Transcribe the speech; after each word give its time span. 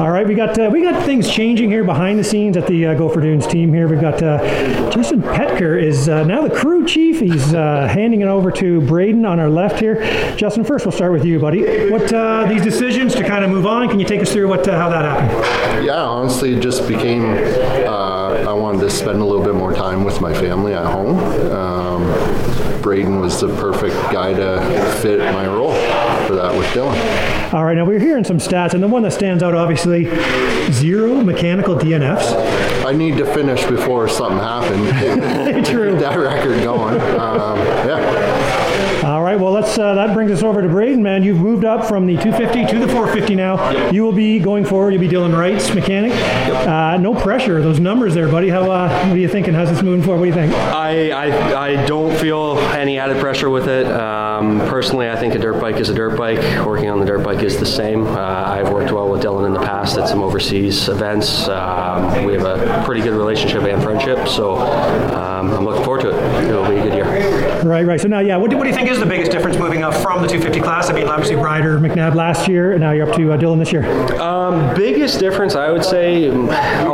All 0.00 0.10
right, 0.10 0.26
we 0.26 0.34
got 0.34 0.58
uh, 0.58 0.70
we 0.72 0.80
got 0.80 1.04
things 1.04 1.30
changing 1.30 1.68
here 1.68 1.84
behind 1.84 2.18
the 2.18 2.24
scenes 2.24 2.56
at 2.56 2.66
the 2.66 2.86
uh, 2.86 2.94
Gopher 2.94 3.20
Dunes 3.20 3.46
team 3.46 3.70
here. 3.70 3.86
We've 3.86 4.00
got 4.00 4.22
uh, 4.22 4.38
Justin 4.90 5.20
Petker 5.20 5.78
is 5.78 6.08
uh, 6.08 6.24
now 6.24 6.40
the 6.40 6.48
crew 6.48 6.86
chief. 6.86 7.20
He's 7.20 7.52
uh, 7.52 7.86
handing 7.86 8.22
it 8.22 8.26
over 8.26 8.50
to 8.50 8.80
Brayden 8.80 9.28
on 9.28 9.38
our 9.38 9.50
left 9.50 9.78
here. 9.78 9.96
Justin, 10.36 10.64
first 10.64 10.86
we'll 10.86 10.92
start 10.92 11.12
with 11.12 11.26
you, 11.26 11.38
buddy. 11.38 11.90
What 11.90 12.10
uh, 12.14 12.46
these 12.46 12.62
decisions 12.62 13.14
to 13.16 13.22
kind 13.22 13.44
of 13.44 13.50
move 13.50 13.66
on? 13.66 13.90
Can 13.90 14.00
you 14.00 14.06
take 14.06 14.22
us 14.22 14.32
through 14.32 14.48
what 14.48 14.64
how 14.64 14.88
that 14.88 15.04
happened? 15.04 15.84
Yeah, 15.84 16.02
honestly, 16.02 16.54
it 16.54 16.60
just 16.60 16.88
became. 16.88 17.36
I 18.40 18.54
wanted 18.54 18.80
to 18.80 18.90
spend 18.90 19.20
a 19.20 19.24
little 19.24 19.44
bit 19.44 19.54
more 19.54 19.74
time 19.74 20.02
with 20.02 20.22
my 20.22 20.32
family 20.32 20.72
at 20.72 20.86
home. 20.86 21.18
Um, 21.52 22.02
Brayden 22.80 23.20
was 23.20 23.38
the 23.38 23.48
perfect 23.56 23.94
guy 24.10 24.32
to 24.32 24.98
fit 25.02 25.18
my 25.18 25.46
role 25.46 25.59
for 26.30 26.36
that 26.36 26.56
with 26.56 26.66
Dylan. 26.68 27.52
All 27.52 27.64
right, 27.64 27.74
now 27.74 27.84
we're 27.84 27.98
hearing 27.98 28.22
some 28.22 28.38
stats, 28.38 28.74
and 28.74 28.82
the 28.82 28.86
one 28.86 29.02
that 29.02 29.10
stands 29.12 29.42
out 29.42 29.54
obviously 29.54 30.04
zero 30.70 31.20
mechanical 31.20 31.74
DNFs. 31.74 32.84
I 32.86 32.92
need 32.92 33.16
to 33.18 33.26
finish 33.34 33.64
before 33.66 34.08
something 34.08 34.38
happened. 34.38 35.66
True. 35.66 35.98
That 35.98 36.16
record 36.16 36.62
going. 36.62 37.00
Um, 37.00 37.58
yeah. 37.58 38.09
All 39.70 39.76
right, 39.76 39.78
well, 39.78 39.94
let's, 39.94 40.00
uh, 40.00 40.06
that 40.06 40.14
brings 40.14 40.32
us 40.32 40.42
over 40.42 40.62
to 40.62 40.68
Brayden, 40.68 41.00
man. 41.00 41.22
You've 41.22 41.38
moved 41.38 41.64
up 41.64 41.86
from 41.86 42.06
the 42.06 42.16
250 42.16 42.72
to 42.72 42.78
the 42.78 42.88
450 42.88 43.34
now. 43.34 43.90
You 43.90 44.02
will 44.02 44.12
be 44.12 44.38
going 44.38 44.64
forward. 44.64 44.92
You'll 44.92 45.00
be 45.00 45.08
Dylan 45.08 45.36
Wright's 45.36 45.72
mechanic. 45.74 46.12
Uh, 46.12 46.96
no 46.96 47.14
pressure. 47.14 47.62
Those 47.62 47.78
numbers 47.78 48.14
there, 48.14 48.28
buddy. 48.28 48.48
How 48.48 48.70
uh, 48.70 48.88
what 49.06 49.12
are 49.12 49.16
you 49.16 49.28
thinking? 49.28 49.54
How's 49.54 49.70
this 49.70 49.82
moving 49.82 50.02
forward? 50.02 50.20
What 50.20 50.34
do 50.34 50.40
you 50.40 50.48
think? 50.48 50.52
I, 50.54 51.10
I, 51.10 51.68
I 51.68 51.86
don't 51.86 52.16
feel 52.18 52.58
any 52.58 52.98
added 52.98 53.18
pressure 53.20 53.50
with 53.50 53.68
it. 53.68 53.86
Um, 53.86 54.58
personally, 54.60 55.08
I 55.08 55.16
think 55.16 55.34
a 55.34 55.38
dirt 55.38 55.60
bike 55.60 55.76
is 55.76 55.88
a 55.88 55.94
dirt 55.94 56.16
bike. 56.16 56.66
Working 56.66 56.90
on 56.90 56.98
the 57.00 57.06
dirt 57.06 57.22
bike 57.24 57.42
is 57.42 57.58
the 57.58 57.66
same. 57.66 58.06
Uh, 58.06 58.18
I've 58.18 58.70
worked 58.70 58.92
well 58.92 59.08
with 59.08 59.22
Dylan 59.22 59.46
in 59.46 59.52
the 59.52 59.60
past 59.60 59.98
at 59.98 60.08
some 60.08 60.22
overseas 60.22 60.88
events. 60.88 61.48
Um, 61.48 62.24
we 62.24 62.32
have 62.32 62.44
a 62.44 62.82
pretty 62.84 63.02
good 63.02 63.14
relationship 63.14 63.62
and 63.62 63.82
friendship, 63.82 64.28
so 64.28 64.56
um, 64.56 65.50
I'm 65.50 65.64
looking 65.64 65.84
forward 65.84 66.02
to 66.02 66.10
it. 66.10 66.48
It'll 66.48 66.68
be 66.68 66.69
a 66.69 66.69
good 66.69 66.69
year. 66.69 66.69
Right, 67.62 67.86
right. 67.86 68.00
So 68.00 68.08
now, 68.08 68.20
yeah, 68.20 68.36
what 68.36 68.50
do, 68.50 68.56
what 68.56 68.64
do 68.64 68.70
you 68.70 68.74
think 68.74 68.88
is 68.88 68.98
the 68.98 69.06
biggest 69.06 69.30
difference 69.30 69.58
moving 69.58 69.82
up 69.82 69.92
from 69.94 70.22
the 70.22 70.28
250 70.28 70.60
class? 70.60 70.88
I 70.88 70.94
mean, 70.94 71.08
obviously 71.08 71.36
Ryder 71.36 71.78
McNabb 71.78 72.14
last 72.14 72.48
year, 72.48 72.72
and 72.72 72.80
now 72.80 72.92
you're 72.92 73.08
up 73.08 73.14
to 73.16 73.32
uh, 73.32 73.36
Dylan 73.36 73.58
this 73.58 73.72
year. 73.72 73.84
Um, 74.20 74.74
biggest 74.74 75.20
difference, 75.20 75.54
I 75.54 75.70
would 75.70 75.84
say, 75.84 76.26
a 76.26 76.32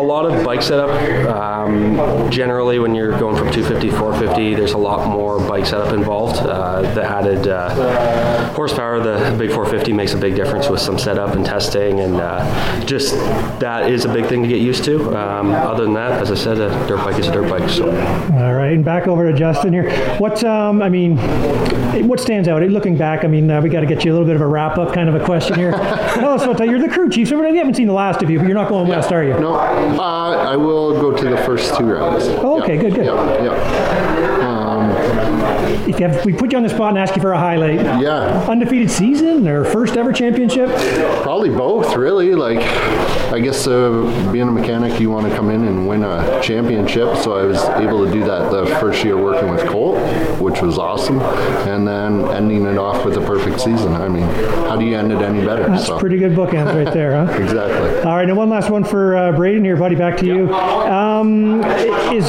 lot 0.00 0.26
of 0.26 0.44
bike 0.44 0.62
setup. 0.62 0.90
Um, 1.28 2.30
generally, 2.30 2.78
when 2.78 2.94
you're 2.94 3.16
going 3.18 3.36
from 3.36 3.50
250 3.52 3.90
to 3.90 3.96
450, 3.96 4.54
there's 4.54 4.72
a 4.72 4.78
lot 4.78 5.08
more 5.08 5.38
bike 5.48 5.66
setup 5.66 5.92
involved. 5.92 6.36
Uh, 6.38 6.82
the 6.94 7.02
added 7.02 7.46
uh, 7.48 8.35
horsepower, 8.54 9.00
the 9.00 9.36
big 9.38 9.50
450 9.50 9.92
makes 9.92 10.14
a 10.14 10.16
big 10.16 10.34
difference 10.34 10.68
with 10.68 10.80
some 10.80 10.98
setup 10.98 11.34
and 11.34 11.44
testing, 11.44 12.00
and 12.00 12.16
uh, 12.16 12.84
just 12.84 13.14
that 13.60 13.90
is 13.90 14.04
a 14.04 14.12
big 14.12 14.26
thing 14.26 14.42
to 14.42 14.48
get 14.48 14.60
used 14.60 14.84
to. 14.84 15.16
Um, 15.16 15.50
other 15.50 15.84
than 15.84 15.94
that, 15.94 16.12
as 16.20 16.30
I 16.30 16.34
said, 16.34 16.58
a 16.58 16.68
dirt 16.86 17.04
bike 17.04 17.18
is 17.18 17.28
a 17.28 17.32
dirt 17.32 17.50
bike. 17.50 17.68
So. 17.68 17.86
All 17.86 18.54
right, 18.54 18.72
and 18.72 18.84
back 18.84 19.08
over 19.08 19.30
to 19.30 19.36
Justin 19.36 19.72
here. 19.72 19.90
What, 20.18 20.42
um, 20.44 20.82
I 20.82 20.88
mean, 20.88 21.16
what 22.06 22.20
stands 22.20 22.48
out? 22.48 22.62
Looking 22.62 22.96
back, 22.96 23.24
I 23.24 23.28
mean, 23.28 23.50
uh, 23.50 23.60
we 23.60 23.68
got 23.68 23.80
to 23.80 23.86
get 23.86 24.04
you 24.04 24.10
a 24.10 24.14
little 24.14 24.26
bit 24.26 24.36
of 24.36 24.42
a 24.42 24.46
wrap 24.46 24.78
up 24.78 24.92
kind 24.94 25.08
of 25.08 25.14
a 25.14 25.24
question 25.24 25.56
here. 25.56 25.72
Tell 26.14 26.30
us 26.30 26.46
what, 26.46 26.58
you're 26.66 26.78
the 26.78 26.88
crew 26.88 27.08
chief, 27.08 27.28
so 27.28 27.38
we 27.38 27.56
haven't 27.56 27.74
seen 27.74 27.86
the 27.86 27.92
last 27.92 28.22
of 28.22 28.30
you, 28.30 28.38
but 28.38 28.46
you're 28.46 28.56
not 28.56 28.68
going 28.68 28.88
west, 28.88 29.12
are 29.12 29.24
you? 29.24 29.38
No, 29.40 29.54
uh, 29.54 30.46
I 30.48 30.56
will 30.56 30.92
go 31.00 31.16
to 31.16 31.28
the 31.28 31.36
first 31.38 31.74
two 31.76 31.84
rounds. 31.84 32.24
Oh, 32.28 32.62
okay, 32.62 32.76
Yeah, 32.76 32.82
good, 32.82 32.94
good. 32.94 33.06
Yeah, 33.06 33.44
yeah. 33.44 34.48
Um, 34.48 34.55
If 35.88 36.00
you 36.00 36.08
have, 36.08 36.24
we 36.24 36.32
put 36.32 36.52
you 36.52 36.58
on 36.58 36.64
the 36.64 36.68
spot 36.68 36.90
and 36.90 36.98
ask 36.98 37.14
you 37.16 37.22
for 37.22 37.32
a 37.32 37.38
highlight. 37.38 37.80
yeah, 38.00 38.44
Undefeated 38.48 38.90
season 38.90 39.46
or 39.48 39.64
first 39.64 39.96
ever 39.96 40.12
championship? 40.12 40.68
Probably 41.22 41.50
both, 41.50 41.94
really. 41.96 42.34
Like, 42.34 42.58
I 43.32 43.40
guess 43.40 43.66
uh, 43.66 44.30
being 44.32 44.48
a 44.48 44.52
mechanic, 44.52 45.00
you 45.00 45.10
want 45.10 45.28
to 45.28 45.36
come 45.36 45.50
in 45.50 45.64
and 45.64 45.88
win 45.88 46.02
a 46.04 46.40
championship. 46.42 47.16
So 47.16 47.36
I 47.36 47.44
was 47.44 47.62
able 47.64 48.04
to 48.04 48.12
do 48.12 48.24
that 48.24 48.50
the 48.50 48.66
first 48.76 49.04
year 49.04 49.16
working 49.16 49.50
with 49.50 49.66
Colt, 49.66 49.98
which 50.40 50.60
was 50.62 50.78
awesome, 50.78 51.20
and 51.20 51.86
then 51.86 52.28
ending 52.30 52.66
it 52.66 52.78
off 52.78 53.04
with 53.04 53.16
a 53.16 53.20
perfect 53.20 53.60
season. 53.60 53.94
I 53.94 54.08
mean, 54.08 54.26
how 54.66 54.76
do 54.76 54.84
you 54.84 54.96
end 54.96 55.12
it 55.12 55.22
any 55.22 55.44
better? 55.44 55.68
That's 55.68 55.86
so 55.86 55.98
pretty 55.98 56.18
good 56.18 56.32
bookends 56.32 56.74
right 56.74 56.92
there, 56.92 57.24
huh? 57.26 57.32
exactly. 57.42 58.00
All 58.02 58.16
right, 58.16 58.28
and 58.28 58.36
one 58.36 58.48
last 58.48 58.70
one 58.70 58.84
for 58.84 59.16
uh, 59.16 59.32
Brayden 59.32 59.64
here, 59.64 59.76
buddy. 59.76 59.96
Back 59.96 60.16
to 60.18 60.26
you. 60.26 60.54
Um, 60.54 61.64
is 62.12 62.26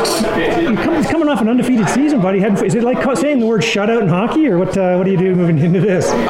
you 0.62 0.75
come, 0.78 1.03
coming 1.03 1.29
off 1.29 1.41
an 1.41 1.50
undefeated 1.50 1.88
season, 1.90 2.22
buddy? 2.22 2.40
Had, 2.40 2.62
is 2.64 2.75
it 2.75 2.84
like 2.88 3.18
saying 3.18 3.40
the 3.40 3.46
word 3.46 3.62
shutout 3.62 4.02
in 4.02 4.08
hockey, 4.08 4.48
or 4.48 4.58
what? 4.58 4.78
Uh, 4.78 4.96
what 4.96 5.03
do 5.03 5.12
you 5.12 5.18
do 5.18 5.36
moving 5.36 5.59
into 5.59 5.80
this? 5.81 6.06
Uh, 6.06 6.28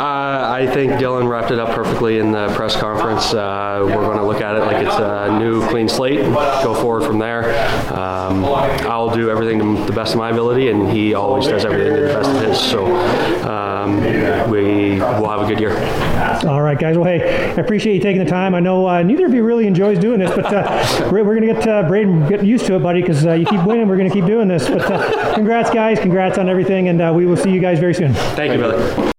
I 0.51 0.65
think 0.67 0.93
Dylan 0.93 1.29
wrapped 1.29 1.51
it 1.51 1.59
up 1.59 1.75
perfectly 1.75 2.17
in 2.17 2.31
the 2.31 2.47
press 2.55 2.75
conference. 2.75 3.33
Uh, 3.33 3.81
we're 3.83 3.93
going 3.93 4.17
to 4.17 4.25
look 4.25 4.41
at 4.41 4.55
it 4.55 4.59
like 4.61 4.85
it's 4.85 4.95
a 4.95 5.37
new, 5.39 5.67
clean 5.69 5.87
slate, 5.87 6.19
go 6.63 6.73
forward 6.73 7.05
from 7.05 7.19
there. 7.19 7.49
Um, 7.93 8.43
I'll 8.45 9.13
do 9.13 9.29
everything 9.29 9.59
to 9.59 9.85
the 9.85 9.93
best 9.93 10.13
of 10.13 10.17
my 10.17 10.29
ability, 10.29 10.69
and 10.69 10.89
he 10.89 11.13
always 11.13 11.45
does 11.45 11.63
everything 11.65 11.95
to 11.95 12.01
the 12.01 12.07
best 12.07 12.29
of 12.29 12.41
his. 12.41 12.59
So 12.59 12.85
um, 13.47 14.01
have 15.39 15.49
a 15.49 15.53
good 15.53 15.59
year. 15.59 15.77
All 16.47 16.61
right, 16.61 16.77
guys. 16.77 16.97
Well, 16.97 17.05
hey, 17.05 17.51
I 17.51 17.61
appreciate 17.61 17.95
you 17.95 18.01
taking 18.01 18.23
the 18.23 18.29
time. 18.29 18.55
I 18.55 18.59
know 18.59 18.87
uh, 18.87 19.03
neither 19.03 19.25
of 19.25 19.33
you 19.33 19.43
really 19.43 19.67
enjoys 19.67 19.99
doing 19.99 20.19
this, 20.19 20.33
but 20.35 20.45
uh, 20.53 21.09
we're, 21.11 21.23
we're 21.23 21.39
going 21.39 21.47
to 21.47 21.53
get 21.53 21.67
uh, 21.67 21.83
Brayden 21.83 22.27
get 22.27 22.43
used 22.43 22.65
to 22.67 22.75
it, 22.75 22.79
buddy, 22.79 23.01
because 23.01 23.25
uh, 23.25 23.33
you 23.33 23.45
keep 23.45 23.63
winning. 23.63 23.87
We're 23.87 23.97
going 23.97 24.09
to 24.09 24.13
keep 24.13 24.25
doing 24.25 24.47
this. 24.47 24.69
But 24.69 24.89
uh, 24.91 25.35
congrats, 25.35 25.69
guys. 25.69 25.99
Congrats 25.99 26.37
on 26.37 26.49
everything, 26.49 26.87
and 26.89 27.01
uh, 27.01 27.13
we 27.15 27.25
will 27.25 27.37
see 27.37 27.51
you 27.51 27.59
guys 27.59 27.79
very 27.79 27.93
soon. 27.93 28.13
Thank 28.13 28.53
you, 28.53 28.59
brother. 28.59 29.13